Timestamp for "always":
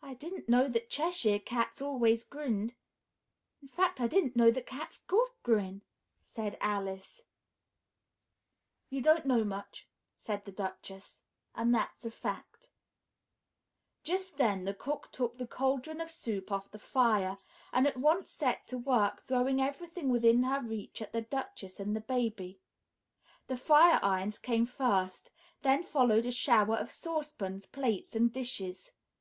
1.82-2.24